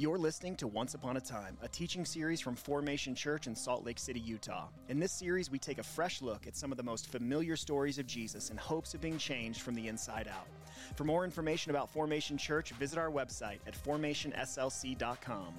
[0.00, 3.84] You're listening to Once Upon a Time, a teaching series from Formation Church in Salt
[3.84, 4.68] Lake City, Utah.
[4.88, 7.98] In this series, we take a fresh look at some of the most familiar stories
[7.98, 10.46] of Jesus in hopes of being changed from the inside out.
[10.96, 15.52] For more information about Formation Church, visit our website at formationslc.com.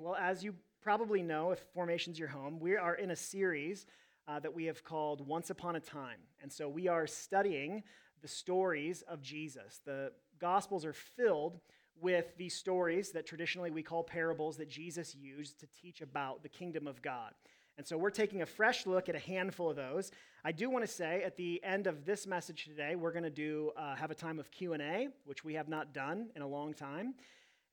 [0.00, 0.54] Well, as you
[0.84, 3.86] probably know, if Formation's your home, we are in a series
[4.28, 6.18] uh, that we have called Once Upon a Time.
[6.42, 7.82] And so we are studying
[8.20, 9.80] the stories of Jesus.
[9.86, 11.58] The Gospels are filled
[12.02, 16.50] with these stories that traditionally we call parables that Jesus used to teach about the
[16.50, 17.32] kingdom of God.
[17.78, 20.10] And so we're taking a fresh look at a handful of those.
[20.44, 23.30] I do want to say at the end of this message today, we're going to
[23.30, 26.74] do uh, have a time of Q&A, which we have not done in a long
[26.74, 27.14] time.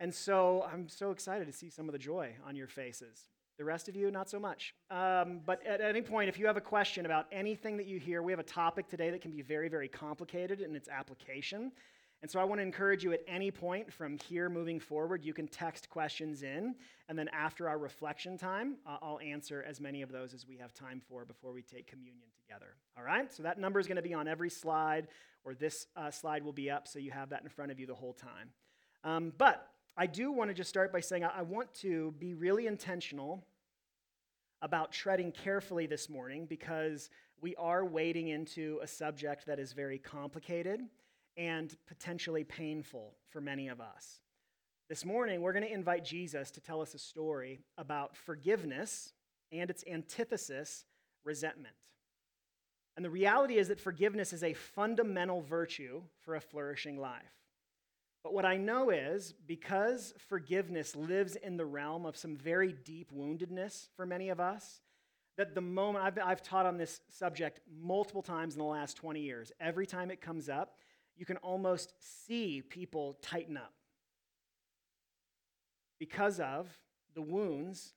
[0.02, 3.30] And so I'm so excited to see some of the joy on your faces.
[3.60, 4.74] The rest of you, not so much.
[4.90, 8.24] Um, but at any point, if you have a question about anything that you hear,
[8.24, 11.72] we have a topic today that can be very, very complicated in its application.
[12.24, 15.36] And so I want to encourage you at any point from here moving forward, you
[15.36, 16.74] can text questions in.
[17.08, 20.58] And then after our reflection time, uh, I'll answer as many of those as we
[20.58, 22.74] have time for before we take communion together.
[22.98, 23.32] All right?
[23.32, 25.10] So that number is going to be on every slide,
[25.44, 27.86] or this uh, slide will be up so you have that in front of you
[27.86, 28.50] the whole time.
[29.04, 32.68] Um, but I do want to just start by saying I want to be really
[32.68, 33.46] intentional
[34.62, 37.10] about treading carefully this morning because
[37.42, 40.82] we are wading into a subject that is very complicated
[41.36, 44.20] and potentially painful for many of us.
[44.88, 49.14] This morning, we're going to invite Jesus to tell us a story about forgiveness
[49.52, 50.86] and its antithesis,
[51.24, 51.76] resentment.
[52.96, 57.41] And the reality is that forgiveness is a fundamental virtue for a flourishing life.
[58.24, 63.12] But what I know is because forgiveness lives in the realm of some very deep
[63.12, 64.82] woundedness for many of us,
[65.38, 69.22] that the moment I've, I've taught on this subject multiple times in the last 20
[69.22, 70.76] years, every time it comes up,
[71.16, 71.94] you can almost
[72.26, 73.74] see people tighten up
[76.00, 76.68] because of
[77.16, 77.94] the wounds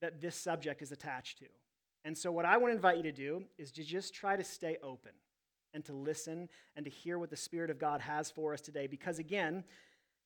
[0.00, 1.46] that this subject is attached to.
[2.04, 4.44] And so, what I want to invite you to do is to just try to
[4.44, 5.12] stay open
[5.74, 8.86] and to listen and to hear what the Spirit of God has for us today.
[8.86, 9.64] Because again,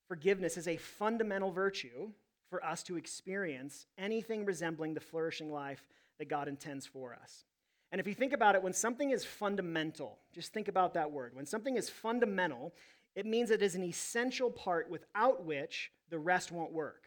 [0.08, 2.10] forgiveness is a fundamental virtue
[2.48, 5.88] for us to experience anything resembling the flourishing life
[6.18, 7.44] that God intends for us.
[7.90, 11.34] And if you think about it, when something is fundamental, just think about that word.
[11.34, 12.74] When something is fundamental,
[13.14, 17.04] it means it is an essential part without which the rest won't work.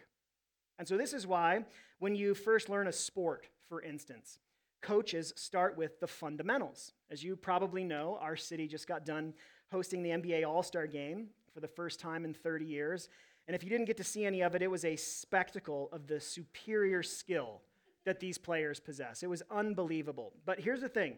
[0.79, 1.65] And so, this is why
[1.99, 4.39] when you first learn a sport, for instance,
[4.81, 6.93] coaches start with the fundamentals.
[7.11, 9.33] As you probably know, our city just got done
[9.71, 13.09] hosting the NBA All Star game for the first time in 30 years.
[13.47, 16.07] And if you didn't get to see any of it, it was a spectacle of
[16.07, 17.61] the superior skill
[18.05, 19.23] that these players possess.
[19.23, 20.33] It was unbelievable.
[20.45, 21.17] But here's the thing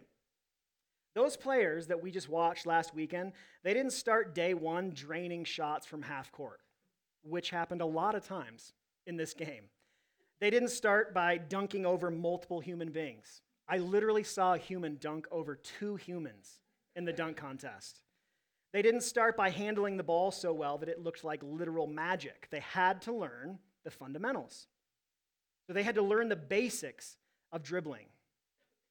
[1.15, 3.33] those players that we just watched last weekend,
[3.63, 6.61] they didn't start day one draining shots from half court,
[7.23, 8.73] which happened a lot of times
[9.07, 9.63] in this game.
[10.39, 13.41] They didn't start by dunking over multiple human beings.
[13.69, 16.59] I literally saw a human dunk over two humans
[16.95, 18.01] in the dunk contest.
[18.73, 22.47] They didn't start by handling the ball so well that it looked like literal magic.
[22.49, 24.67] They had to learn the fundamentals.
[25.67, 27.17] So they had to learn the basics
[27.51, 28.05] of dribbling.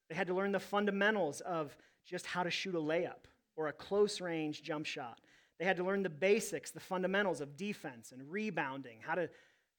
[0.08, 3.72] They had to learn the fundamentals of just how to shoot a layup or a
[3.72, 5.20] close range jump shot.
[5.58, 9.28] They had to learn the basics, the fundamentals of defense and rebounding, how to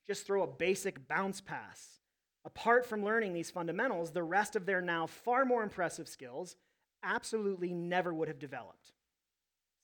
[0.07, 1.98] just throw a basic bounce pass,
[2.45, 6.55] Apart from learning these fundamentals, the rest of their now far more impressive skills
[7.03, 8.93] absolutely never would have developed.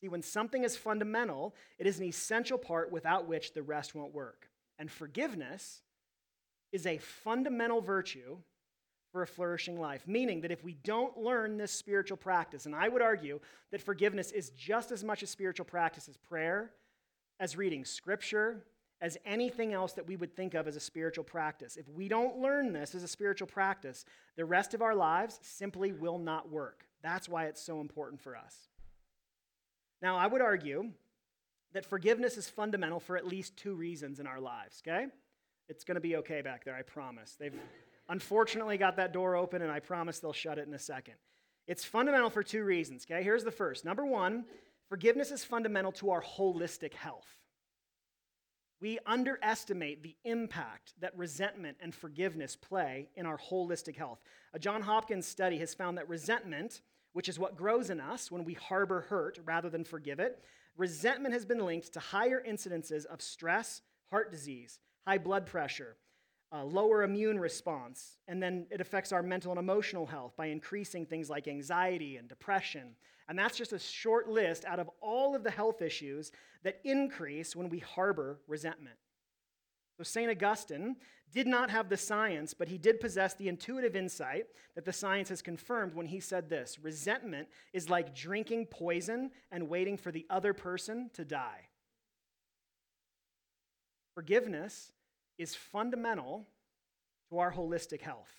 [0.01, 4.13] See, when something is fundamental, it is an essential part without which the rest won't
[4.13, 4.49] work.
[4.77, 5.81] And forgiveness
[6.71, 8.37] is a fundamental virtue
[9.11, 12.89] for a flourishing life, meaning that if we don't learn this spiritual practice, and I
[12.89, 13.39] would argue
[13.71, 16.71] that forgiveness is just as much a spiritual practice as prayer,
[17.39, 18.65] as reading scripture,
[19.01, 21.75] as anything else that we would think of as a spiritual practice.
[21.77, 24.05] If we don't learn this as a spiritual practice,
[24.37, 26.85] the rest of our lives simply will not work.
[27.03, 28.69] That's why it's so important for us.
[30.01, 30.91] Now, I would argue
[31.73, 35.07] that forgiveness is fundamental for at least two reasons in our lives, okay?
[35.67, 37.35] It's going to be okay back there, I promise.
[37.37, 37.53] They've
[38.07, 41.15] unfortunately got that door open, and I promise they'll shut it in a second.
[41.67, 43.23] It's fundamental for two reasons, okay?
[43.23, 43.83] Here's the first.
[43.83, 44.45] Number one,
[44.87, 47.27] forgiveness is fundamental to our holistic health
[48.85, 54.19] we underestimate the impact that resentment and forgiveness play in our holistic health.
[54.53, 56.81] A John Hopkins study has found that resentment,
[57.13, 60.43] which is what grows in us when we harbor hurt rather than forgive it,
[60.77, 64.77] resentment has been linked to higher incidences of stress, heart disease,
[65.07, 65.97] high blood pressure,
[66.55, 71.05] uh, lower immune response, and then it affects our mental and emotional health by increasing
[71.05, 72.95] things like anxiety and depression.
[73.27, 76.31] And that's just a short list out of all of the health issues
[76.63, 78.95] that increase when we harbor resentment.
[79.97, 80.29] So, St.
[80.29, 80.95] Augustine
[81.33, 85.29] did not have the science, but he did possess the intuitive insight that the science
[85.29, 90.25] has confirmed when he said this resentment is like drinking poison and waiting for the
[90.29, 91.67] other person to die.
[94.13, 94.93] Forgiveness
[95.37, 96.47] is fundamental
[97.29, 98.29] to our holistic health.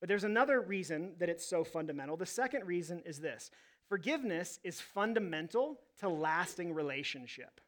[0.00, 2.16] But there's another reason that it's so fundamental.
[2.16, 3.50] The second reason is this
[3.88, 7.60] forgiveness is fundamental to lasting relationship.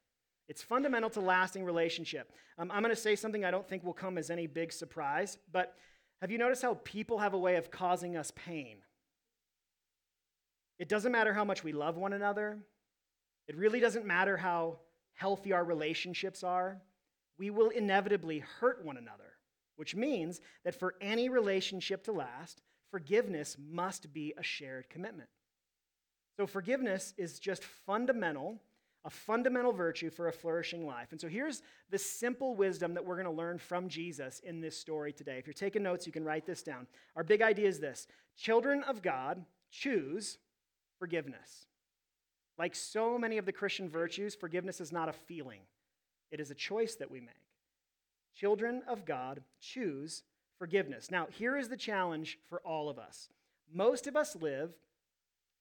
[0.49, 2.33] It's fundamental to lasting relationship.
[2.59, 5.39] Um, I'm going to say something I don't think will come as any big surprise,
[5.51, 5.75] but
[6.21, 8.79] have you noticed how people have a way of causing us pain?
[10.79, 12.59] It doesn't matter how much we love one another,
[13.49, 14.79] it really doesn't matter how
[15.15, 16.81] healthy our relationships are
[17.39, 19.35] we will inevitably hurt one another,
[19.77, 25.29] which means that for any relationship to last, forgiveness must be a shared commitment.
[26.37, 28.59] So, forgiveness is just fundamental,
[29.05, 31.09] a fundamental virtue for a flourishing life.
[31.11, 34.77] And so, here's the simple wisdom that we're going to learn from Jesus in this
[34.77, 35.39] story today.
[35.39, 36.87] If you're taking notes, you can write this down.
[37.17, 38.07] Our big idea is this
[38.37, 40.39] children of God choose
[40.99, 41.67] forgiveness.
[42.59, 45.61] Like so many of the Christian virtues, forgiveness is not a feeling.
[46.33, 47.29] It is a choice that we make.
[48.35, 50.25] Children of God choose
[50.59, 51.11] forgiveness.
[51.11, 53.29] Now, here is the challenge for all of us.
[53.73, 54.73] Most of us live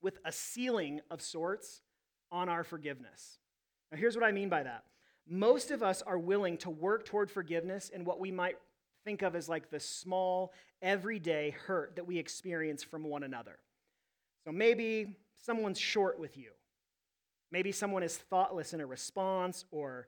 [0.02, 1.82] with a ceiling of sorts
[2.32, 3.40] on our forgiveness.
[3.92, 4.86] Now, here's what I mean by that.
[5.28, 8.58] Most of us are willing to work toward forgiveness in what we might
[9.04, 13.60] think of as like the small, everyday hurt that we experience from one another.
[14.46, 16.52] So maybe someone's short with you.
[17.52, 20.08] Maybe someone is thoughtless in a response or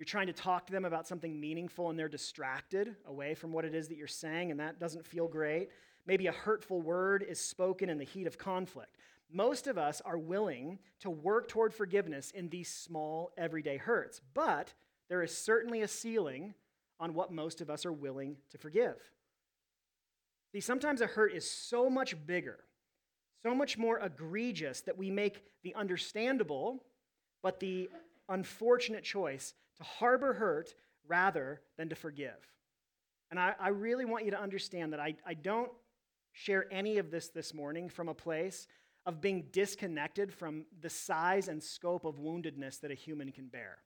[0.00, 3.66] you're trying to talk to them about something meaningful and they're distracted away from what
[3.66, 5.68] it is that you're saying, and that doesn't feel great.
[6.06, 8.96] Maybe a hurtful word is spoken in the heat of conflict.
[9.30, 14.72] Most of us are willing to work toward forgiveness in these small, everyday hurts, but
[15.10, 16.54] there is certainly a ceiling
[16.98, 18.96] on what most of us are willing to forgive.
[20.52, 22.60] See, sometimes a hurt is so much bigger,
[23.42, 26.82] so much more egregious that we make the understandable,
[27.42, 27.90] but the
[28.30, 30.74] unfortunate choice to harbor hurt
[31.08, 32.36] rather than to forgive.
[33.30, 35.70] And I, I really want you to understand that I, I don't
[36.32, 38.66] share any of this this morning from a place
[39.06, 43.78] of being disconnected from the size and scope of woundedness that a human can bear.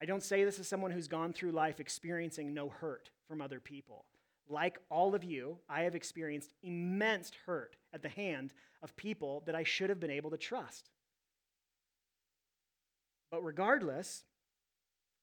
[0.00, 3.60] I don't say this as someone who's gone through life experiencing no hurt from other
[3.60, 4.04] people.
[4.48, 8.52] Like all of you, I have experienced immense hurt at the hand
[8.82, 10.90] of people that I should have been able to trust.
[13.30, 14.24] But regardless,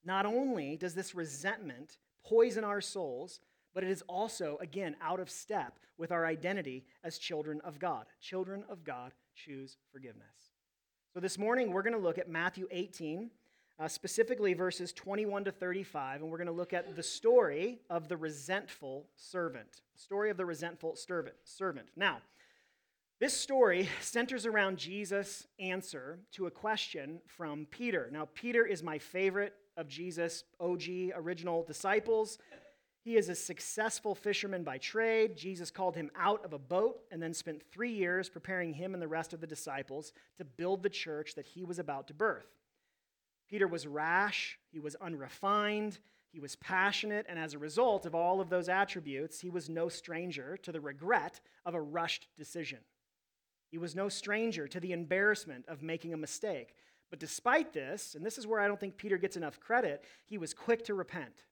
[0.04, 3.40] not only does this resentment poison our souls,
[3.74, 8.06] but it is also, again, out of step with our identity as children of God.
[8.20, 10.52] Children of God choose forgiveness.
[11.14, 13.30] So this morning, we're going to look at Matthew 18,
[13.80, 18.08] uh, specifically verses 21 to 35, and we're going to look at the story of
[18.08, 19.82] the resentful servant.
[19.96, 21.88] Story of the resentful servant.
[21.96, 22.20] Now,
[23.20, 28.10] this story centers around Jesus' answer to a question from Peter.
[28.12, 32.38] Now, Peter is my favorite of Jesus' OG original disciples.
[33.04, 35.36] He is a successful fisherman by trade.
[35.36, 39.02] Jesus called him out of a boat and then spent three years preparing him and
[39.02, 42.48] the rest of the disciples to build the church that he was about to birth.
[43.50, 46.00] Peter was rash, he was unrefined,
[46.32, 49.90] he was passionate, and as a result of all of those attributes, he was no
[49.90, 52.80] stranger to the regret of a rushed decision.
[53.70, 56.76] He was no stranger to the embarrassment of making a mistake.
[57.12, 60.40] But despite this, and this is where I don't think Peter gets enough credit, he
[60.40, 61.44] was quick to repent.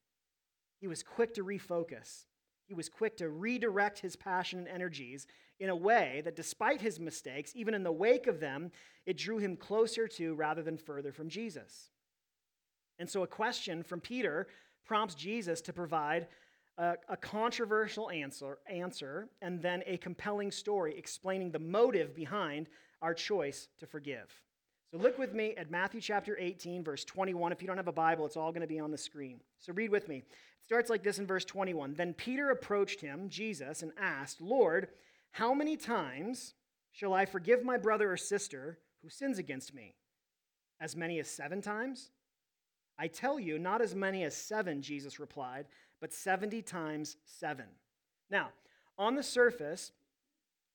[0.80, 2.26] He was quick to refocus.
[2.66, 5.28] He was quick to redirect his passion and energies
[5.60, 8.72] in a way that, despite his mistakes, even in the wake of them,
[9.06, 11.90] it drew him closer to rather than further from Jesus.
[12.98, 14.48] And so, a question from Peter
[14.86, 16.28] prompts Jesus to provide
[16.78, 22.70] a, a, controversial answer, answer and then a compelling story explaining the motive behind
[23.02, 24.34] our choice to forgive.
[24.92, 27.52] So look with me at Matthew chapter 18, verse 21.
[27.52, 29.40] If you don't have a Bible, it's all going to be on the screen.
[29.60, 30.18] So read with me.
[30.18, 30.26] It
[30.64, 31.94] starts like this in verse 21.
[31.94, 34.88] Then Peter approached him, Jesus, and asked, Lord,
[35.32, 36.56] how many times
[36.92, 39.94] shall I forgive my brother or sister who sins against me?
[40.82, 42.10] As many as seven times?
[42.98, 45.68] I tell you, not as many as seven, Jesus replied,
[46.02, 47.66] but 70 times seven.
[48.32, 48.50] Now,
[48.98, 49.92] on the surface,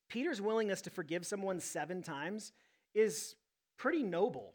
[0.09, 2.53] Peter's willingness to forgive someone seven times
[2.95, 3.35] is
[3.85, 4.55] pretty noble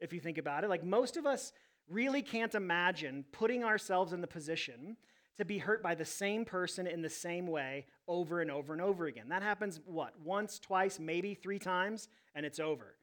[0.00, 0.68] if you think about it.
[0.68, 1.54] Like most of us
[1.88, 4.98] really can't imagine putting ourselves in the position
[5.38, 8.82] to be hurt by the same person in the same way over and over and
[8.82, 9.30] over again.
[9.30, 12.96] That happens, what, once, twice, maybe three times, and it's over.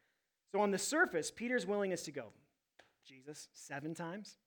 [0.51, 2.25] So on the surface, Peter's willingness to go,
[3.07, 4.37] Jesus, seven times,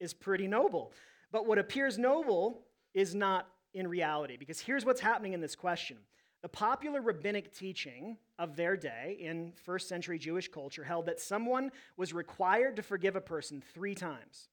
[0.00, 0.92] is pretty noble.
[1.30, 5.98] But what appears noble is not in reality, because here's what's happening in this question.
[6.42, 11.72] The popular rabbinic teaching of their day in first century Jewish culture held that someone
[11.96, 14.48] was required to forgive a person three times.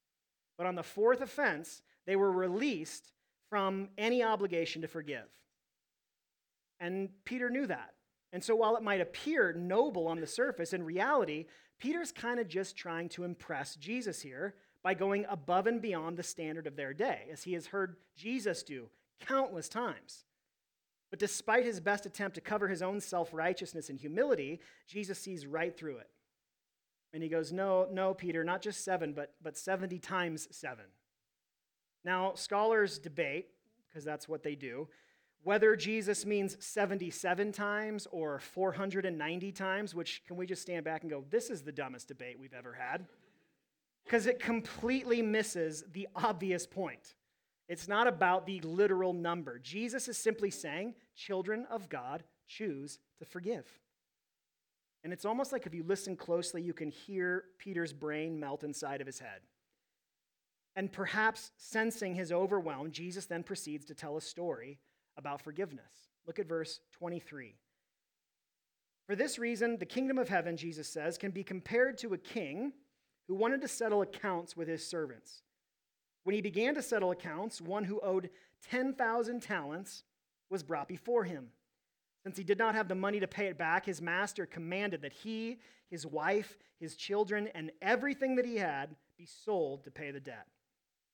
[0.57, 3.11] But on the fourth offense, they were released
[3.49, 5.27] from any obligation to forgive.
[6.79, 7.93] And Peter knew that.
[8.31, 11.45] And so while it might appear noble on the surface, in reality,
[11.79, 16.23] Peter's kind of just trying to impress Jesus here by going above and beyond the
[16.23, 18.89] standard of their day, as he has heard Jesus do
[19.25, 20.25] countless times.
[21.13, 25.45] But despite his best attempt to cover his own self righteousness and humility, Jesus sees
[25.45, 26.09] right through it.
[27.13, 30.85] And he goes, No, no, Peter, not just seven, but, but 70 times seven.
[32.03, 33.49] Now, scholars debate,
[33.87, 34.87] because that's what they do,
[35.43, 41.11] whether Jesus means 77 times or 490 times, which can we just stand back and
[41.11, 43.05] go, this is the dumbest debate we've ever had?
[44.03, 47.13] Because it completely misses the obvious point.
[47.69, 49.57] It's not about the literal number.
[49.59, 53.65] Jesus is simply saying, children of God choose to forgive.
[55.03, 59.01] And it's almost like if you listen closely, you can hear Peter's brain melt inside
[59.01, 59.41] of his head.
[60.75, 64.79] And perhaps sensing his overwhelm, Jesus then proceeds to tell a story
[65.17, 66.09] about forgiveness.
[66.25, 67.55] Look at verse 23.
[69.05, 72.71] For this reason, the kingdom of heaven, Jesus says, can be compared to a king
[73.27, 75.43] who wanted to settle accounts with his servants.
[76.23, 78.29] When he began to settle accounts, one who owed
[78.69, 80.03] 10,000 talents
[80.49, 81.49] was brought before him.
[82.23, 85.11] Since he did not have the money to pay it back, his master commanded that
[85.11, 90.21] he, his wife, his children, and everything that he had be sold to pay the
[90.21, 90.47] debt.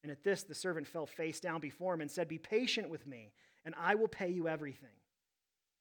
[0.04, 3.08] And at this, the servant fell face down before him and said, Be patient with
[3.08, 3.34] me,
[3.66, 4.89] and I will pay you everything.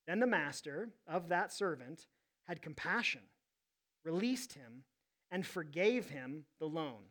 [0.06, 2.06] Then the master of that servant
[2.44, 3.20] had compassion,
[4.04, 4.84] released him,
[5.30, 7.04] and forgave him the loan.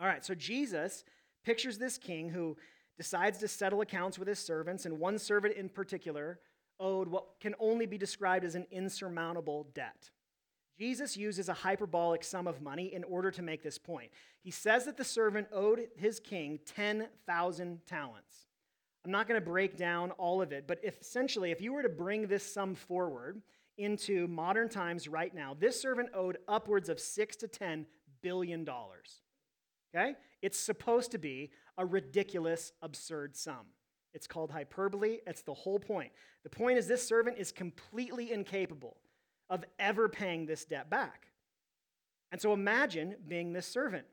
[0.00, 1.04] All right, so Jesus
[1.44, 2.56] pictures this king who
[2.96, 6.38] decides to settle accounts with his servants, and one servant in particular
[6.78, 10.10] owed what can only be described as an insurmountable debt.
[10.78, 14.10] Jesus uses a hyperbolic sum of money in order to make this point.
[14.40, 18.46] He says that the servant owed his king 10,000 talents.
[19.04, 21.82] I'm not going to break down all of it, but if, essentially, if you were
[21.82, 23.42] to bring this sum forward
[23.76, 27.84] into modern times right now, this servant owed upwards of six to 10
[28.22, 29.20] billion dollars.
[29.94, 30.14] Okay?
[30.42, 33.66] It's supposed to be a ridiculous, absurd sum.
[34.12, 35.18] It's called hyperbole.
[35.26, 36.12] It's the whole point.
[36.42, 38.96] The point is, this servant is completely incapable
[39.48, 41.26] of ever paying this debt back.
[42.32, 44.06] And so imagine being this servant.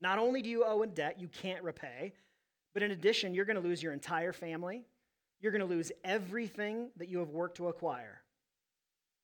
[0.00, 2.12] Not only do you owe a debt you can't repay,
[2.74, 4.84] but in addition, you're going to lose your entire family.
[5.40, 8.22] You're going to lose everything that you have worked to acquire.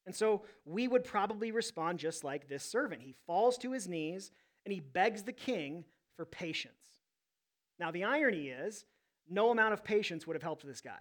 [0.06, 3.02] And so we would probably respond just like this servant.
[3.02, 4.32] He falls to his knees
[4.64, 5.85] and he begs the king
[6.16, 6.75] for patience.
[7.78, 8.85] Now, the irony is,
[9.28, 11.00] no amount of patience would have helped this guy.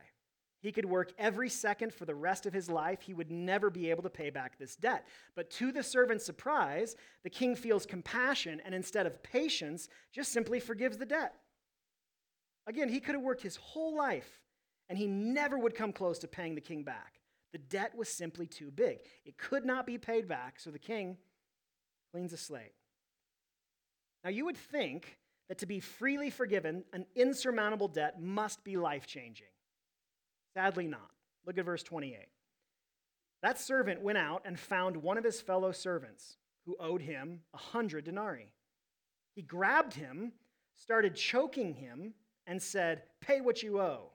[0.62, 3.02] He could work every second for the rest of his life.
[3.02, 5.08] He would never be able to pay back this debt.
[5.36, 10.60] But to the servant's surprise, the king feels compassion and instead of patience, just simply
[10.60, 11.34] forgives the debt.
[12.68, 14.40] Again, he could have worked his whole life
[14.88, 17.22] and he never would come close to paying the king back.
[17.54, 19.00] The debt was simply too big.
[19.26, 21.18] It could not be paid back, so the king
[22.12, 22.74] cleans the slate.
[24.24, 25.18] Now, you would think
[25.50, 29.48] that to be freely forgiven an insurmountable debt must be life changing.
[30.54, 31.10] Sadly, not.
[31.46, 32.28] Look at verse 28.
[33.42, 37.58] That servant went out and found one of his fellow servants who owed him a
[37.58, 38.54] hundred denarii.
[39.36, 40.34] He grabbed him,
[40.76, 42.14] started choking him,
[42.46, 44.12] and said, Pay what you owe.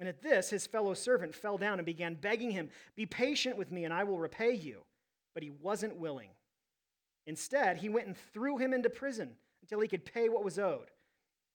[0.00, 3.70] And at this, his fellow servant fell down and began begging him, Be patient with
[3.70, 4.82] me, and I will repay you.
[5.34, 6.30] But he wasn't willing.
[7.26, 10.90] Instead, he went and threw him into prison until he could pay what was owed.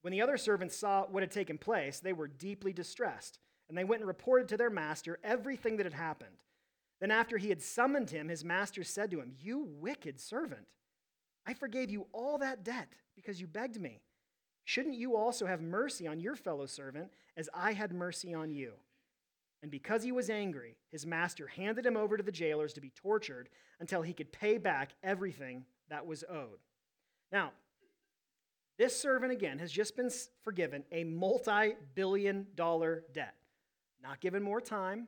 [0.01, 3.83] When the other servants saw what had taken place, they were deeply distressed and they
[3.83, 6.37] went and reported to their master everything that had happened.
[6.99, 10.65] Then, after he had summoned him, his master said to him, You wicked servant,
[11.45, 14.01] I forgave you all that debt because you begged me.
[14.65, 18.73] Shouldn't you also have mercy on your fellow servant as I had mercy on you?
[19.61, 22.91] And because he was angry, his master handed him over to the jailers to be
[22.91, 23.49] tortured
[23.79, 26.59] until he could pay back everything that was owed.
[27.31, 27.51] Now,
[28.77, 30.11] this servant again has just been
[30.43, 33.33] forgiven a multi billion dollar debt.
[34.03, 35.07] Not given more time,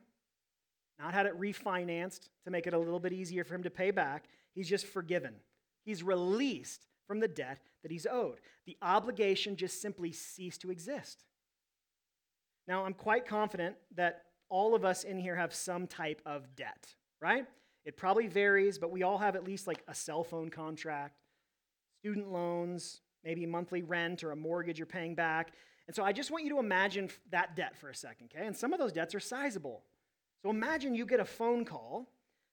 [0.98, 3.92] not had it refinanced to make it a little bit easier for him to pay
[3.92, 4.24] back.
[4.52, 5.34] He's just forgiven.
[5.84, 8.40] He's released from the debt that he's owed.
[8.66, 11.24] The obligation just simply ceased to exist.
[12.66, 16.94] Now, I'm quite confident that all of us in here have some type of debt,
[17.22, 17.46] right?
[17.84, 21.16] It probably varies, but we all have at least like a cell phone contract,
[22.02, 25.52] student loans, maybe monthly rent or a mortgage you're paying back.
[25.86, 28.46] And so I just want you to imagine that debt for a second, okay?
[28.46, 29.82] And some of those debts are sizable.
[30.42, 32.08] So imagine you get a phone call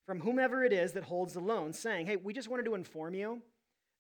[0.06, 3.14] from whomever it is that holds the loan saying, hey, we just wanted to inform
[3.14, 3.42] you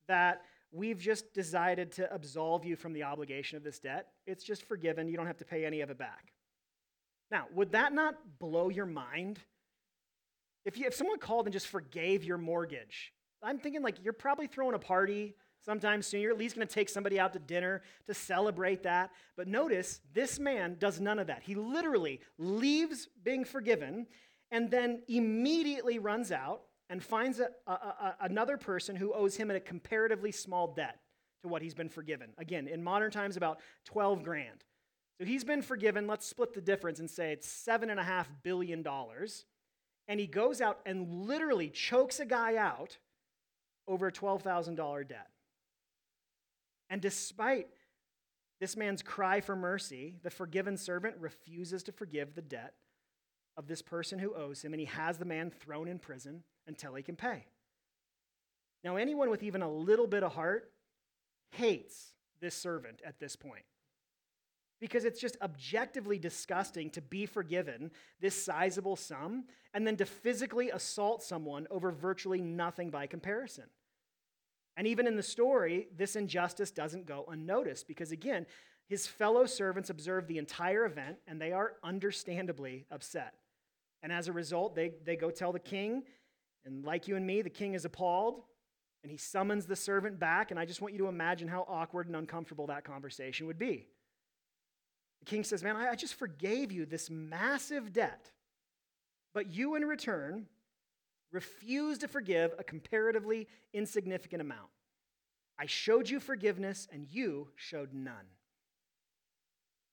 [0.07, 4.07] that we've just decided to absolve you from the obligation of this debt.
[4.25, 5.07] It's just forgiven.
[5.07, 6.33] You don't have to pay any of it back.
[7.31, 9.39] Now, would that not blow your mind?
[10.65, 14.47] If, you, if someone called and just forgave your mortgage, I'm thinking like you're probably
[14.47, 16.21] throwing a party sometime soon.
[16.21, 19.11] You're at least going to take somebody out to dinner to celebrate that.
[19.35, 21.43] But notice, this man does none of that.
[21.43, 24.07] He literally leaves being forgiven
[24.51, 29.51] and then immediately runs out and finds a, a, a, another person who owes him
[29.51, 30.99] a comparatively small debt
[31.41, 32.29] to what he's been forgiven.
[32.37, 34.63] Again, in modern times, about 12 grand.
[35.19, 36.05] So he's been forgiven.
[36.07, 38.85] Let's split the difference and say it's $7.5 billion.
[40.07, 42.97] And he goes out and literally chokes a guy out
[43.87, 45.27] over a $12,000 debt.
[46.89, 47.67] And despite
[48.59, 52.73] this man's cry for mercy, the forgiven servant refuses to forgive the debt
[53.55, 56.93] of this person who owes him, and he has the man thrown in prison until
[56.93, 57.45] he can pay.
[58.83, 60.71] Now, anyone with even a little bit of heart
[61.51, 63.63] hates this servant at this point
[64.79, 70.69] because it's just objectively disgusting to be forgiven this sizable sum and then to physically
[70.69, 73.65] assault someone over virtually nothing by comparison.
[74.75, 78.45] And even in the story, this injustice doesn't go unnoticed because, again,
[78.87, 83.33] his fellow servants observe the entire event and they are understandably upset.
[84.03, 86.03] And as a result, they, they go tell the king,
[86.65, 88.41] and like you and me, the king is appalled,
[89.01, 90.51] and he summons the servant back.
[90.51, 93.87] And I just want you to imagine how awkward and uncomfortable that conversation would be.
[95.19, 98.31] The king says, Man, I, just forgave you this massive debt,
[99.33, 100.47] but you in return
[101.31, 104.69] refuse to forgive a comparatively insignificant amount.
[105.59, 108.15] I showed you forgiveness, and you showed none.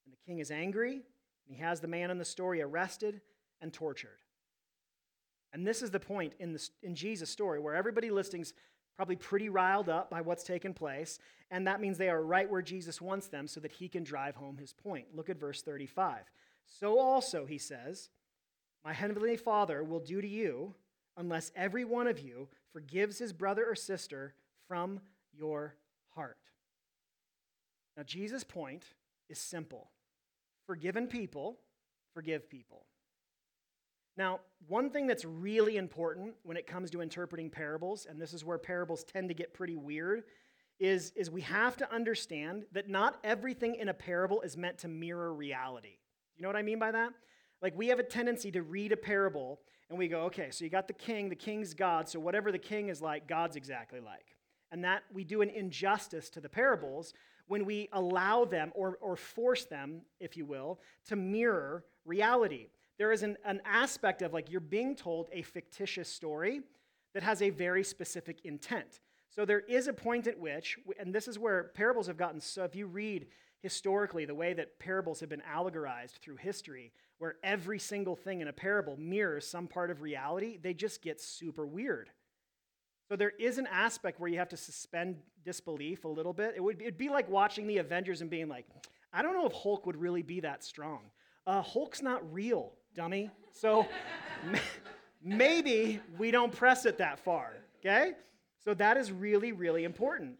[0.04, 1.02] And the king is angry, and
[1.56, 3.20] he has the man in the story arrested
[3.60, 4.18] and tortured.
[5.52, 8.52] And this is the point in, the, in Jesus' story where everybody listening's
[8.96, 11.18] probably pretty riled up by what's taken place,
[11.50, 14.36] and that means they are right where Jesus wants them so that he can drive
[14.36, 15.06] home his point.
[15.14, 16.20] Look at verse 35.
[16.66, 18.10] So also, he says,
[18.84, 20.74] My heavenly Father will do to you
[21.16, 24.34] unless every one of you forgives his brother or sister
[24.66, 25.00] from
[25.32, 25.76] your
[26.14, 26.38] heart.
[27.96, 28.84] Now, Jesus' point
[29.28, 29.90] is simple
[30.66, 31.58] forgiven people
[32.14, 32.86] forgive people.
[34.16, 38.44] Now, one thing that's really important when it comes to interpreting parables, and this is
[38.44, 40.24] where parables tend to get pretty weird,
[40.78, 44.88] is, is we have to understand that not everything in a parable is meant to
[44.88, 45.98] mirror reality.
[46.36, 47.12] You know what I mean by that?
[47.60, 50.70] Like, we have a tendency to read a parable and we go, okay, so you
[50.70, 54.36] got the king, the king's God, so whatever the king is like, God's exactly like.
[54.72, 57.14] And that we do an injustice to the parables
[57.46, 62.68] when we allow them or, or force them, if you will, to mirror reality.
[62.98, 66.60] There is an, an aspect of like you're being told a fictitious story
[67.14, 69.00] that has a very specific intent.
[69.30, 72.64] So there is a point at which, and this is where parables have gotten so,
[72.64, 73.26] if you read
[73.60, 78.48] historically the way that parables have been allegorized through history, where every single thing in
[78.48, 82.10] a parable mirrors some part of reality, they just get super weird.
[83.08, 86.54] So there is an aspect where you have to suspend disbelief a little bit.
[86.56, 88.66] It would be, it'd be like watching the Avengers and being like,
[89.12, 91.00] I don't know if Hulk would really be that strong.
[91.46, 93.30] Uh, Hulk's not real, dummy.
[93.52, 93.86] So
[95.22, 98.12] maybe we don't press it that far, okay?
[98.64, 100.38] So that is really, really important.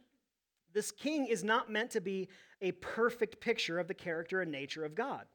[0.72, 2.28] This king is not meant to be
[2.60, 5.26] a perfect picture of the character and nature of God.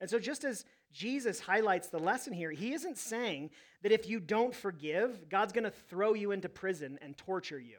[0.00, 3.50] And so, just as Jesus highlights the lesson here, he isn't saying
[3.82, 7.78] that if you don't forgive, God's going to throw you into prison and torture you.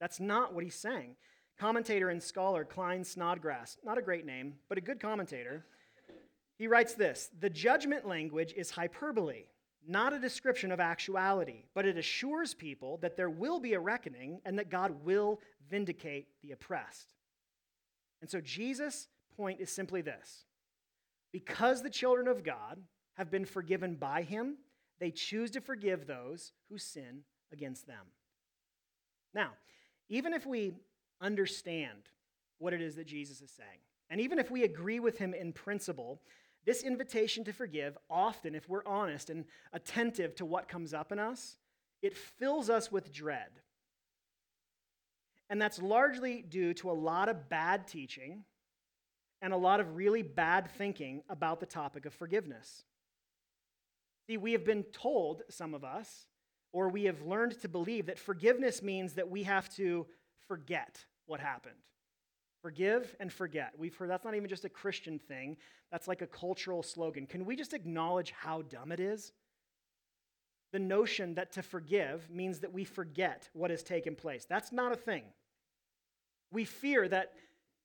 [0.00, 1.16] That's not what he's saying.
[1.58, 5.64] Commentator and scholar Klyne Snodgrass, not a great name, but a good commentator,
[6.60, 9.44] he writes this The judgment language is hyperbole,
[9.88, 14.42] not a description of actuality, but it assures people that there will be a reckoning
[14.44, 17.14] and that God will vindicate the oppressed.
[18.20, 20.44] And so, Jesus' point is simply this
[21.32, 22.82] because the children of God
[23.14, 24.58] have been forgiven by him,
[24.98, 27.22] they choose to forgive those who sin
[27.54, 28.04] against them.
[29.32, 29.52] Now,
[30.10, 30.74] even if we
[31.22, 32.10] understand
[32.58, 35.52] what it is that Jesus is saying, and even if we agree with him in
[35.54, 36.20] principle,
[36.66, 41.18] this invitation to forgive, often, if we're honest and attentive to what comes up in
[41.18, 41.56] us,
[42.02, 43.50] it fills us with dread.
[45.48, 48.44] And that's largely due to a lot of bad teaching
[49.42, 52.84] and a lot of really bad thinking about the topic of forgiveness.
[54.26, 56.26] See, we have been told, some of us,
[56.72, 60.06] or we have learned to believe that forgiveness means that we have to
[60.46, 61.74] forget what happened.
[62.62, 63.72] Forgive and forget.
[63.78, 65.56] We've heard that's not even just a Christian thing,
[65.90, 67.26] that's like a cultural slogan.
[67.26, 69.32] Can we just acknowledge how dumb it is?
[70.72, 74.46] The notion that to forgive means that we forget what has taken place.
[74.48, 75.24] That's not a thing.
[76.52, 77.32] We fear that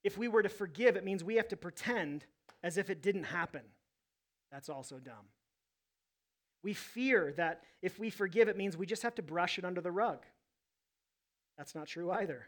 [0.03, 2.25] if we were to forgive, it means we have to pretend
[2.63, 3.61] as if it didn't happen.
[4.51, 5.25] That's also dumb.
[6.63, 9.81] We fear that if we forgive, it means we just have to brush it under
[9.81, 10.25] the rug.
[11.57, 12.47] That's not true either.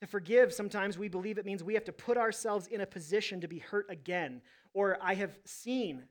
[0.00, 3.40] To forgive, sometimes we believe it means we have to put ourselves in a position
[3.40, 4.42] to be hurt again.
[4.74, 6.04] Or I have seen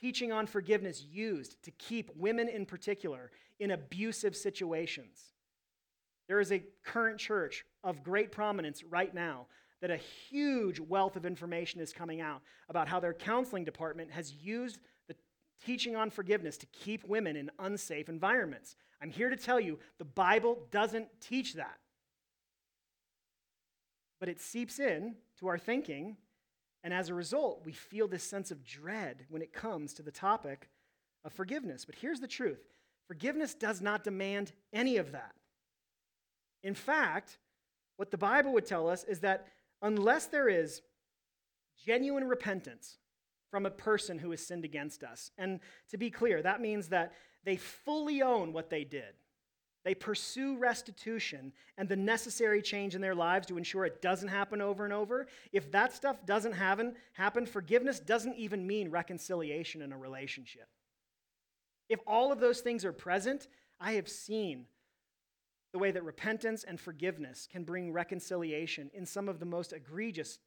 [0.00, 5.32] teaching on forgiveness used to keep women in particular in abusive situations.
[6.28, 9.46] There is a current church of great prominence right now
[9.80, 14.32] that a huge wealth of information is coming out about how their counseling department has
[14.32, 14.78] used
[15.08, 15.14] the
[15.64, 18.76] teaching on forgiveness to keep women in unsafe environments.
[19.02, 21.78] I'm here to tell you the Bible doesn't teach that.
[24.24, 26.16] But it seeps in to our thinking,
[26.82, 30.10] and as a result, we feel this sense of dread when it comes to the
[30.10, 30.70] topic
[31.26, 31.84] of forgiveness.
[31.84, 32.62] But here's the truth
[33.06, 35.34] forgiveness does not demand any of that.
[36.62, 37.36] In fact,
[37.98, 39.46] what the Bible would tell us is that
[39.82, 40.80] unless there is
[41.84, 42.96] genuine repentance
[43.50, 45.60] from a person who has sinned against us, and
[45.90, 47.12] to be clear, that means that
[47.44, 49.12] they fully own what they did.
[49.84, 54.62] They pursue restitution and the necessary change in their lives to ensure it doesn't happen
[54.62, 55.26] over and over.
[55.52, 60.68] If that stuff doesn't happen, happen, forgiveness doesn't even mean reconciliation in a relationship.
[61.90, 63.46] If all of those things are present,
[63.78, 64.66] I have seen
[65.72, 70.38] the way that repentance and forgiveness can bring reconciliation in some of the most egregious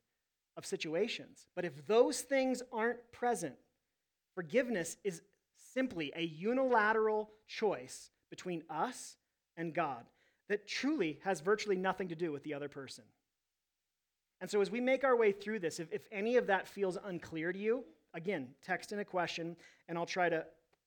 [0.56, 1.46] of situations.
[1.56, 3.56] But if those things aren't present,
[4.34, 5.22] forgiveness is
[5.74, 9.16] simply a unilateral choice between us
[9.58, 10.06] and God
[10.50, 13.04] that truly has virtually nothing to do with the other person.
[14.40, 16.98] And so, as we make our way through this, if, if any of that feels
[17.04, 19.56] unclear to you, again, text in a question
[19.90, 20.46] and I'll try to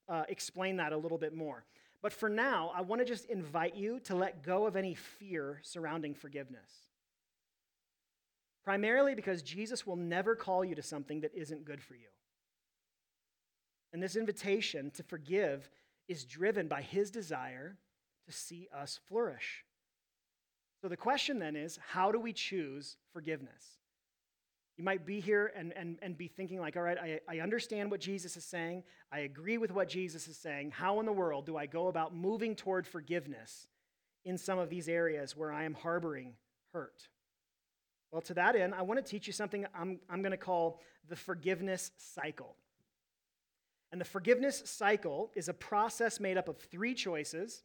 [0.09, 1.65] uh, explain that a little bit more.
[2.03, 5.61] But for now, I want to just invite you to let go of any fear
[5.63, 6.71] surrounding forgiveness.
[8.65, 12.09] Primarily because Jesus will never call you to something that isn't good for you.
[13.93, 15.69] And this invitation to forgive
[16.09, 17.77] is driven by his desire
[18.27, 19.65] to see us flourish.
[20.83, 23.79] So the question then is how do we choose forgiveness?
[24.79, 27.91] You might be here and, and, and be thinking, like, all right, I, I understand
[27.91, 28.83] what Jesus is saying.
[29.13, 30.71] I agree with what Jesus is saying.
[30.71, 33.67] How in the world do I go about moving toward forgiveness
[34.25, 36.33] in some of these areas where I am harboring
[36.73, 37.09] hurt?
[38.11, 40.81] Well, to that end, I want to teach you something I'm, I'm going to call
[41.11, 42.57] the forgiveness cycle.
[43.93, 47.65] And the forgiveness cycle is a process made up of three choices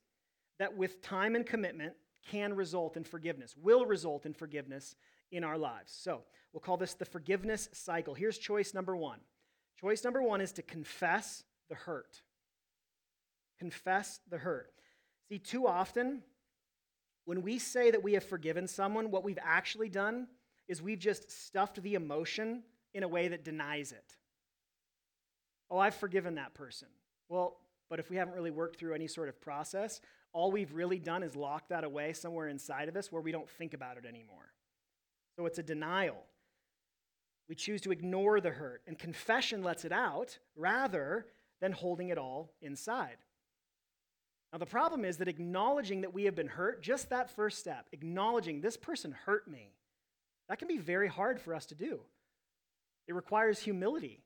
[0.60, 1.94] that, with time and commitment,
[2.30, 4.96] can result in forgiveness, will result in forgiveness
[5.32, 5.96] in our lives.
[5.96, 6.22] So
[6.54, 8.14] we'll call this the forgiveness cycle.
[8.14, 9.20] Here's choice number one.
[9.80, 12.22] Choice number one is to confess the hurt.
[13.60, 14.72] Confess the hurt.
[15.30, 16.22] See, too often,
[17.26, 20.28] when we say that we have forgiven someone, what we've actually done
[20.68, 22.64] is we've just stuffed the emotion
[22.94, 24.16] in a way that denies it.
[25.70, 26.88] Oh, I've forgiven that person.
[27.28, 27.58] Well,
[27.90, 30.00] but if we haven't really worked through any sort of process,
[30.36, 33.50] all we've really done is lock that away somewhere inside of us where we don't
[33.50, 34.52] think about it anymore.
[35.38, 36.22] So it's a denial.
[37.48, 41.26] We choose to ignore the hurt, and confession lets it out rather
[41.62, 43.16] than holding it all inside.
[44.52, 47.88] Now, the problem is that acknowledging that we have been hurt, just that first step,
[47.94, 49.72] acknowledging this person hurt me,
[50.50, 52.02] that can be very hard for us to do.
[53.08, 54.26] It requires humility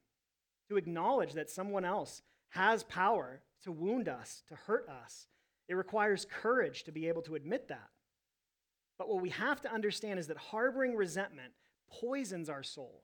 [0.70, 5.28] to acknowledge that someone else has power to wound us, to hurt us.
[5.70, 7.90] It requires courage to be able to admit that.
[8.98, 11.54] But what we have to understand is that harboring resentment
[12.02, 13.04] poisons our soul,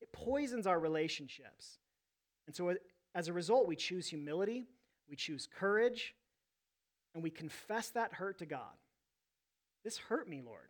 [0.00, 1.78] it poisons our relationships.
[2.46, 2.74] And so,
[3.14, 4.64] as a result, we choose humility,
[5.10, 6.14] we choose courage,
[7.14, 8.78] and we confess that hurt to God.
[9.84, 10.68] This hurt me, Lord.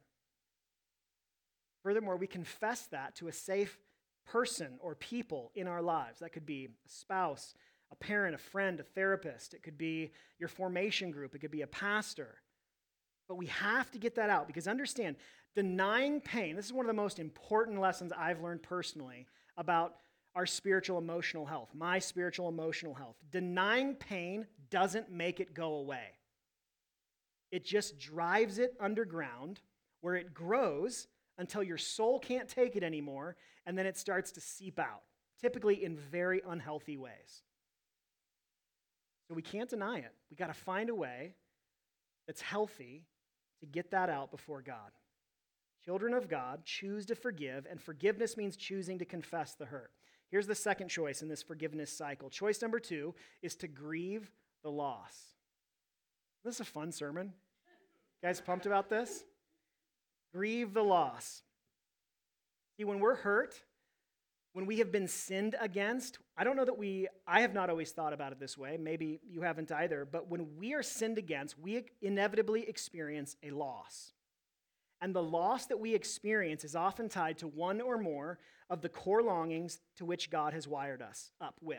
[1.82, 3.78] Furthermore, we confess that to a safe
[4.26, 6.20] person or people in our lives.
[6.20, 7.54] That could be a spouse,
[7.90, 9.54] a parent, a friend, a therapist.
[9.54, 11.34] It could be your formation group.
[11.34, 12.36] It could be a pastor.
[13.28, 15.16] But we have to get that out because understand,
[15.54, 19.96] denying pain, this is one of the most important lessons I've learned personally about
[20.34, 23.16] our spiritual emotional health, my spiritual emotional health.
[23.30, 26.18] Denying pain doesn't make it go away.
[27.50, 29.60] it just drives it underground
[30.00, 34.40] where it grows until your soul can't take it anymore, and then it starts to
[34.40, 35.02] seep out,
[35.40, 37.42] typically in very unhealthy ways.
[39.28, 40.12] So we can't deny it.
[40.30, 41.34] We got to find a way
[42.26, 43.04] that's healthy
[43.60, 44.90] to get that out before God.
[45.84, 49.90] Children of God choose to forgive, and forgiveness means choosing to confess the hurt.
[50.30, 52.28] Here's the second choice in this forgiveness cycle.
[52.28, 54.30] Choice number two is to grieve
[54.62, 55.16] the loss.
[56.44, 57.32] This is a fun sermon.
[58.22, 59.24] You guys pumped about this?
[60.34, 61.42] Grieve the loss.
[62.76, 63.54] See, when we're hurt,
[64.52, 67.92] when we have been sinned against, I don't know that we, I have not always
[67.92, 68.76] thought about it this way.
[68.80, 70.04] Maybe you haven't either.
[70.10, 74.12] But when we are sinned against, we inevitably experience a loss.
[75.00, 78.88] And the loss that we experience is often tied to one or more of the
[78.88, 81.78] core longings to which God has wired us up with.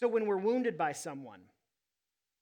[0.00, 1.42] So when we're wounded by someone,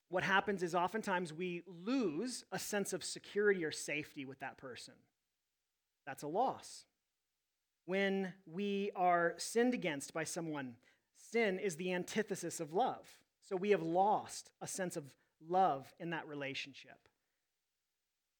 [0.09, 4.95] what happens is oftentimes we lose a sense of security or safety with that person.
[6.07, 6.87] That's a loss.
[7.91, 10.77] When we are sinned against by someone,
[11.17, 13.05] sin is the antithesis of love.
[13.43, 15.03] So we have lost a sense of
[15.49, 17.09] love in that relationship.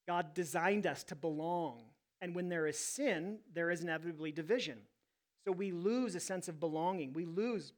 [0.07, 1.83] God designed us to belong.
[2.21, 4.79] And when there is sin, there is inevitably division.
[5.45, 7.13] So we lose a sense of belonging.
[7.13, 7.73] We lose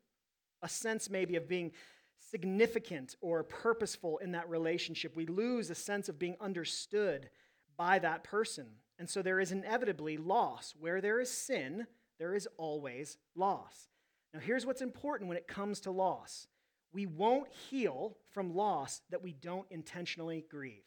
[0.60, 1.72] a sense maybe of being
[2.18, 5.16] significant or purposeful in that relationship.
[5.16, 7.30] We lose a sense of being understood
[7.78, 8.66] by that person.
[9.02, 10.76] And so there is inevitably loss.
[10.78, 11.88] Where there is sin,
[12.20, 13.88] there is always loss.
[14.32, 16.46] Now, here's what's important when it comes to loss
[16.92, 20.84] we won't heal from loss that we don't intentionally grieve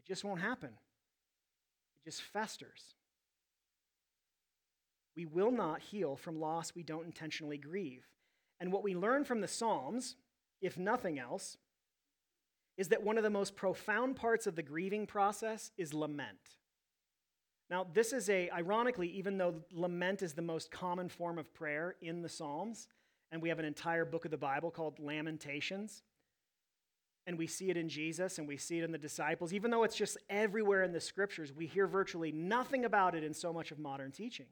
[0.00, 0.70] It just won't happen.
[0.70, 2.96] It just festers.
[5.14, 8.08] We will not heal from loss we don't intentionally grieve.
[8.58, 10.16] And what we learn from the Psalms,
[10.60, 11.56] if nothing else,
[12.78, 16.56] is that one of the most profound parts of the grieving process is lament.
[17.68, 21.96] Now, this is a, ironically, even though lament is the most common form of prayer
[22.00, 22.88] in the Psalms,
[23.30, 26.02] and we have an entire book of the Bible called Lamentations,
[27.26, 29.52] and we see it in Jesus and we see it in the disciples.
[29.52, 33.34] Even though it's just everywhere in the scriptures, we hear virtually nothing about it in
[33.34, 34.46] so much of modern teaching.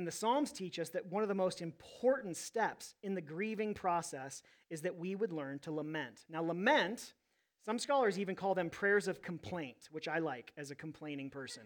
[0.00, 3.74] And the Psalms teach us that one of the most important steps in the grieving
[3.74, 6.24] process is that we would learn to lament.
[6.30, 7.12] Now, lament,
[7.66, 11.64] some scholars even call them prayers of complaint, which I like as a complaining person.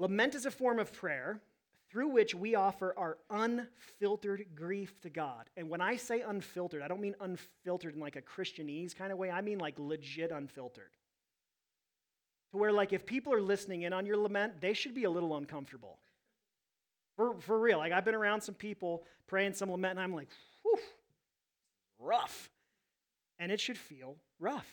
[0.00, 1.40] lament is a form of prayer
[1.88, 5.50] through which we offer our unfiltered grief to God.
[5.56, 9.18] And when I say unfiltered, I don't mean unfiltered in like a Christianese kind of
[9.18, 10.90] way, I mean like legit unfiltered.
[12.50, 15.10] To where, like, if people are listening in on your lament, they should be a
[15.10, 16.00] little uncomfortable.
[17.22, 17.78] For, for real.
[17.78, 20.26] Like, I've been around some people praying some lament, and I'm like,
[20.62, 20.76] whew,
[22.00, 22.50] rough.
[23.38, 24.66] And it should feel rough.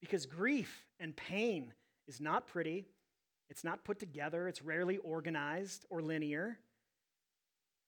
[0.00, 1.72] Because grief and pain
[2.08, 2.86] is not pretty,
[3.48, 6.58] it's not put together, it's rarely organized or linear.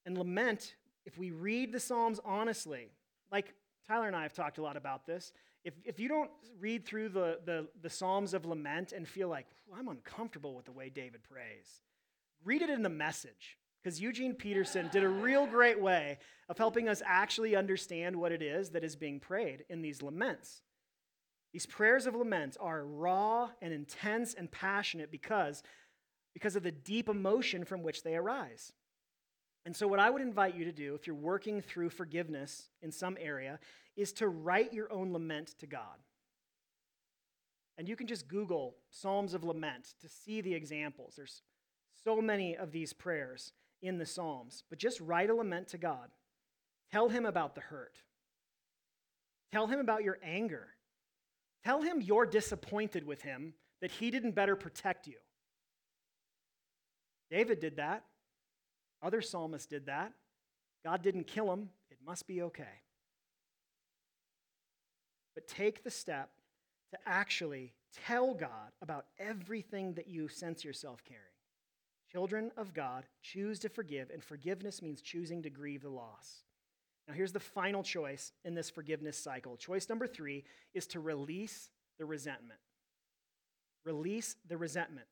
[0.05, 2.93] And lament, if we read the Psalms honestly,
[3.33, 3.53] like
[3.89, 5.33] Tyler and I have talked a lot about this,
[5.65, 9.49] if, if you don't read through the, the, the Psalms of lament and feel like,
[9.77, 11.81] I'm uncomfortable with the way David prays,
[12.47, 13.59] read it in the message.
[13.83, 18.43] Because Eugene Peterson did a real great way of helping us actually understand what it
[18.43, 20.63] is that is being prayed in these laments.
[21.53, 25.63] These prayers of lament are raw and intense and passionate because,
[26.35, 28.73] because of the deep emotion from which they arise.
[29.65, 32.93] And so, what I would invite you to do if you're working through forgiveness in
[32.93, 33.59] some area
[33.97, 36.03] is to write your own lament to God.
[37.79, 41.15] And you can just Google Psalms of Lament to see the examples.
[41.17, 41.43] There's
[42.07, 44.65] so many of these prayers in the Psalms.
[44.71, 46.09] But just write a lament to God.
[46.93, 47.99] Tell Him about the hurt,
[49.53, 50.69] tell Him about your anger.
[51.67, 55.17] Tell him you're disappointed with him, that he didn't better protect you.
[57.29, 58.05] David did that.
[59.03, 60.13] Other psalmists did that.
[60.85, 61.71] God didn't kill him.
[61.91, 62.83] It must be okay.
[65.35, 66.31] But take the step
[66.93, 67.73] to actually
[68.07, 71.25] tell God about everything that you sense yourself carrying.
[72.13, 76.45] Children of God choose to forgive, and forgiveness means choosing to grieve the loss.
[77.09, 79.57] Now, here's the final choice in this forgiveness cycle.
[79.57, 82.61] Choice number three is to release the resentment.
[83.85, 85.07] Release the resentment.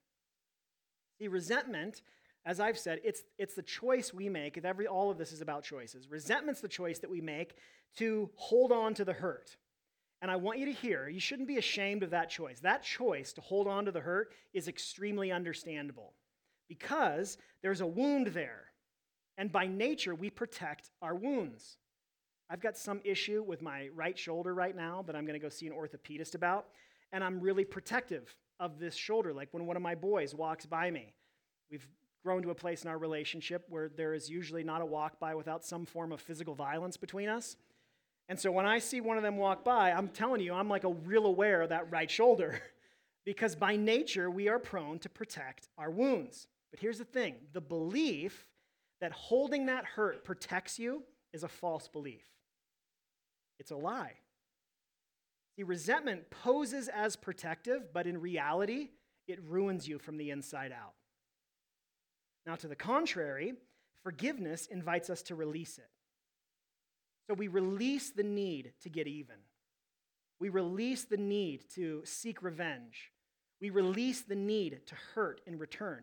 [1.19, 2.03] See, resentment,
[2.45, 4.59] as I've said, it's, it's the choice we make.
[4.63, 6.11] Every, all of this is about choices.
[6.11, 7.55] Resentment's the choice that we make
[7.99, 9.57] to hold on to the hurt.
[10.21, 12.59] And I want you to hear, you shouldn't be ashamed of that choice.
[12.61, 16.15] That choice to hold on to the hurt is extremely understandable
[16.69, 18.65] because there's a wound there.
[19.37, 21.77] And by nature, we protect our wounds.
[22.51, 25.49] I've got some issue with my right shoulder right now that I'm going to go
[25.49, 26.67] see an orthopedist about,
[27.13, 29.33] and I'm really protective of this shoulder.
[29.33, 31.15] Like when one of my boys walks by me,
[31.71, 31.87] we've
[32.23, 35.35] grown to a place in our relationship where there is usually not a walk by
[35.35, 37.57] without some form of physical violence between us.
[38.29, 40.85] And so when I see one of them walk by, I'm telling you, I'm like
[40.85, 42.63] a real aware of that right shoulder
[43.25, 46.47] because by nature we are prone to protect our wounds.
[46.75, 48.49] But here's the thing the belief
[49.01, 52.25] that holding that hurt protects you is a false belief,
[53.61, 54.15] it's a lie.
[55.55, 58.89] See, resentment poses as protective, but in reality,
[59.29, 60.95] it ruins you from the inside out.
[62.45, 63.55] Now, to the contrary,
[64.03, 65.91] forgiveness invites us to release it.
[67.29, 69.37] So we release the need to get even.
[70.41, 73.13] We release the need to seek revenge.
[73.61, 76.03] We release the need to hurt in return.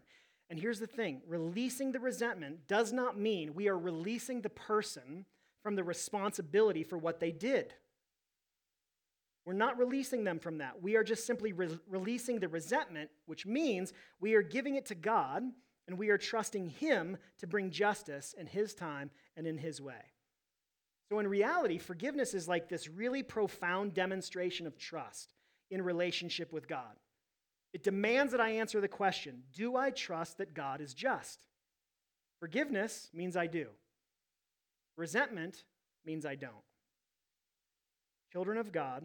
[0.52, 5.26] And here's the thing releasing the resentment does not mean we are releasing the person
[5.64, 7.74] from the responsibility for what they did.
[9.46, 10.84] We're not releasing them from that.
[10.84, 14.96] We are just simply re- releasing the resentment, which means we are giving it to
[14.96, 15.44] God
[15.88, 20.04] and we are trusting Him to bring justice in His time and in His way.
[21.10, 25.34] So, in reality, forgiveness is like this really profound demonstration of trust
[25.70, 26.98] in relationship with God.
[27.74, 31.40] It demands that I answer the question Do I trust that God is just?
[32.40, 33.68] Forgiveness means I do,
[34.98, 35.64] resentment
[36.06, 36.54] means I don't.
[38.32, 39.04] Children of God,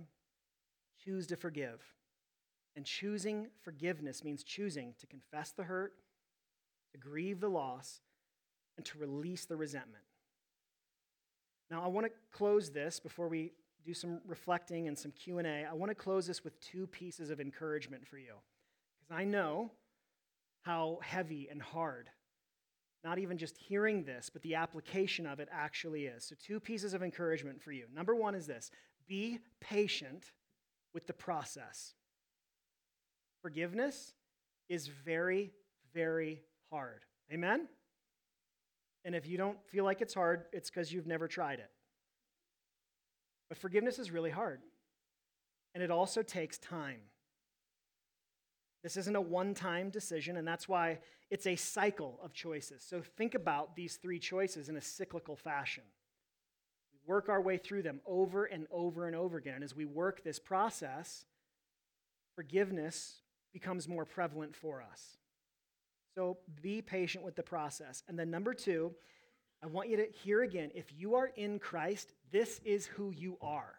[1.04, 1.80] choose to forgive.
[2.76, 5.94] And choosing forgiveness means choosing to confess the hurt,
[6.92, 8.00] to grieve the loss,
[8.76, 10.04] and to release the resentment.
[11.70, 13.52] Now, I want to close this before we
[13.84, 15.64] do some reflecting and some Q&A.
[15.64, 18.34] I want to close this with two pieces of encouragement for you.
[19.08, 19.72] Because I know
[20.62, 22.10] how heavy and hard
[23.06, 26.24] not even just hearing this, but the application of it actually is.
[26.24, 27.86] So, two pieces of encouragement for you.
[27.94, 28.72] Number one is this
[29.06, 30.32] be patient
[30.92, 31.94] with the process.
[33.42, 34.14] Forgiveness
[34.68, 35.52] is very,
[35.94, 37.04] very hard.
[37.32, 37.68] Amen?
[39.04, 41.70] And if you don't feel like it's hard, it's because you've never tried it.
[43.48, 44.62] But forgiveness is really hard.
[45.74, 47.02] And it also takes time.
[48.86, 52.86] This isn't a one time decision, and that's why it's a cycle of choices.
[52.88, 55.82] So think about these three choices in a cyclical fashion
[56.92, 59.56] We work our way through them over and over and over again.
[59.56, 61.24] And as we work this process,
[62.36, 63.22] forgiveness
[63.52, 65.16] becomes more prevalent for us.
[66.14, 68.04] So be patient with the process.
[68.06, 68.94] And then, number two,
[69.64, 73.36] I want you to hear again if you are in Christ, this is who you
[73.40, 73.74] are.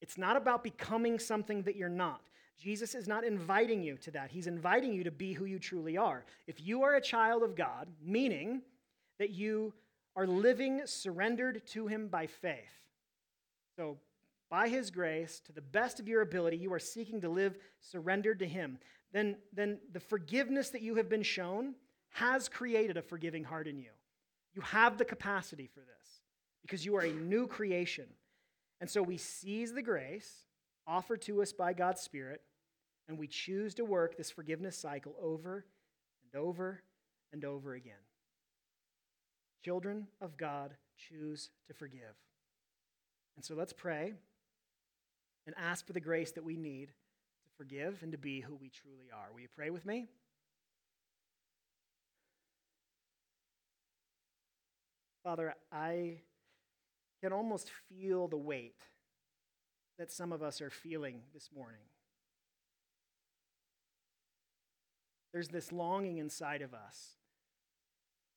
[0.00, 2.20] It's not about becoming something that you're not.
[2.58, 4.30] Jesus is not inviting you to that.
[4.30, 6.24] He's inviting you to be who you truly are.
[6.46, 8.62] If you are a child of God, meaning
[9.18, 9.72] that you
[10.16, 12.88] are living surrendered to Him by faith.
[13.76, 13.98] So,
[14.50, 18.38] by His grace, to the best of your ability, you are seeking to live surrendered
[18.38, 18.78] to Him.
[19.12, 21.74] Then, then the forgiveness that you have been shown
[22.10, 23.90] has created a forgiving heart in you.
[24.54, 26.20] You have the capacity for this
[26.62, 28.06] because you are a new creation.
[28.80, 30.43] And so we seize the grace
[30.86, 32.42] offered to us by God's Spirit,
[33.08, 35.66] and we choose to work this forgiveness cycle over
[36.22, 36.82] and over
[37.32, 37.94] and over again.
[39.64, 42.14] Children of God choose to forgive.
[43.36, 44.14] And so let's pray
[45.46, 48.70] and ask for the grace that we need to forgive and to be who we
[48.70, 49.32] truly are.
[49.32, 50.06] Will you pray with me?
[55.22, 56.20] Father, I
[57.22, 58.76] can almost feel the weight
[59.98, 61.80] that some of us are feeling this morning.
[65.32, 67.16] There's this longing inside of us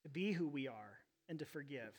[0.04, 1.94] to be who we are and to forgive.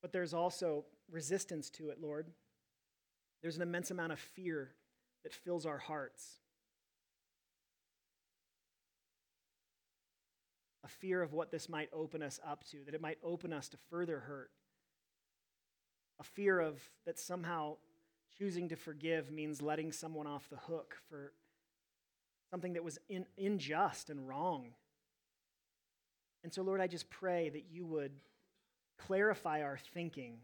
[0.00, 2.28] But there's also resistance to it, Lord.
[3.42, 4.70] There's an immense amount of fear
[5.22, 6.40] that fills our hearts.
[10.84, 13.68] A fear of what this might open us up to, that it might open us
[13.70, 14.50] to further hurt.
[16.20, 17.76] A fear of that somehow
[18.38, 21.32] choosing to forgive means letting someone off the hook for
[22.50, 24.74] something that was in, unjust and wrong.
[26.42, 28.12] And so, Lord, I just pray that you would
[28.98, 30.36] clarify our thinking,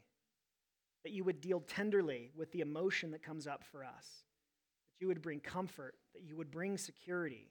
[1.05, 5.09] that you would deal tenderly with the emotion that comes up for us, that you
[5.09, 7.51] would bring comfort, that you would bring security,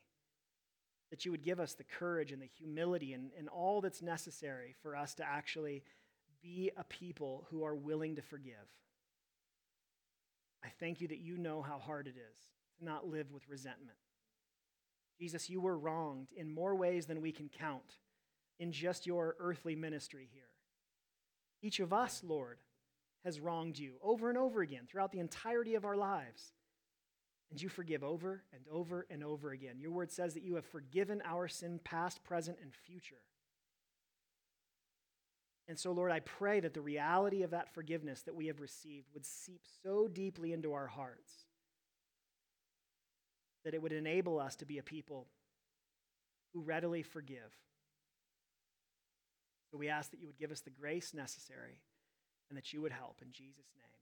[1.10, 4.76] that you would give us the courage and the humility and, and all that's necessary
[4.82, 5.84] for us to actually
[6.42, 8.54] be a people who are willing to forgive.
[10.64, 12.38] I thank you that you know how hard it is
[12.78, 13.98] to not live with resentment.
[15.18, 17.98] Jesus, you were wronged in more ways than we can count
[18.60, 20.44] in just your earthly ministry here.
[21.62, 22.60] Each of us, Lord,
[23.26, 26.54] has wronged you over and over again throughout the entirety of our lives.
[27.52, 29.80] And you forgive over and over and over again.
[29.80, 33.22] Your word says that you have forgiven our sin, past, present, and future.
[35.68, 39.08] And so, Lord, I pray that the reality of that forgiveness that we have received
[39.14, 41.46] would seep so deeply into our hearts
[43.64, 45.28] that it would enable us to be a people
[46.54, 47.56] who readily forgive.
[49.72, 51.82] So we ask that you would give us the grace necessary
[52.50, 53.18] and that you would help.
[53.22, 53.99] In Jesus' name.